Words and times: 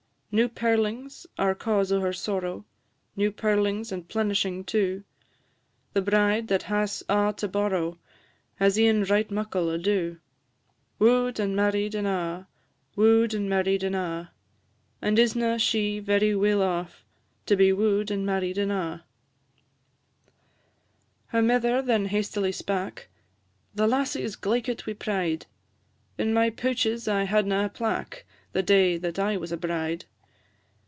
New 0.33 0.47
pearlings 0.47 1.27
are 1.37 1.53
cause 1.53 1.91
o' 1.91 1.99
her 1.99 2.13
sorrow 2.13 2.63
New 3.17 3.33
pearlings 3.33 3.91
and 3.91 4.07
plenishing 4.07 4.63
too; 4.63 5.03
The 5.91 6.01
bride 6.01 6.47
that 6.47 6.63
has 6.63 7.03
a' 7.09 7.33
to 7.35 7.49
borrow 7.49 7.99
Has 8.55 8.79
e'en 8.79 9.03
right 9.03 9.29
muckle 9.29 9.69
ado. 9.69 10.19
Woo'd, 10.99 11.37
and 11.37 11.53
married, 11.53 11.95
and 11.95 12.07
a'; 12.07 12.47
Woo'd, 12.95 13.33
and 13.33 13.49
married, 13.49 13.83
and 13.83 13.93
a'; 13.93 14.31
And 15.01 15.19
is 15.19 15.35
na 15.35 15.57
she 15.57 15.99
very 15.99 16.33
weel 16.33 16.61
aff, 16.63 17.03
To 17.47 17.57
be 17.57 17.73
woo'd, 17.73 18.09
and 18.09 18.25
married, 18.25 18.57
and 18.57 18.71
a'? 18.71 19.03
Her 21.27 21.41
mither 21.41 21.81
then 21.81 22.05
hastily 22.05 22.53
spak 22.53 23.09
"The 23.75 23.85
lassie 23.85 24.23
is 24.23 24.37
glaikit 24.37 24.87
wi' 24.87 24.93
pride; 24.93 25.45
In 26.17 26.33
my 26.33 26.49
pouches 26.49 27.09
I 27.09 27.25
hadna 27.25 27.65
a 27.65 27.69
plack 27.69 28.23
The 28.53 28.63
day 28.63 28.97
that 28.97 29.19
I 29.19 29.35
was 29.35 29.51
a 29.51 29.57
bride. 29.57 30.05